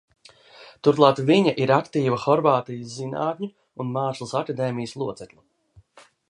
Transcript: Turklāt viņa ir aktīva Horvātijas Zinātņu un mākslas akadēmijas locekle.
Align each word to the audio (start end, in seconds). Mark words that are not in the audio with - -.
Turklāt 0.85 1.19
viņa 1.27 1.53
ir 1.65 1.73
aktīva 1.75 2.17
Horvātijas 2.23 2.95
Zinātņu 2.95 3.51
un 3.85 3.93
mākslas 3.99 4.35
akadēmijas 4.41 4.97
locekle. 5.05 5.47